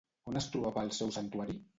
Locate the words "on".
0.31-0.39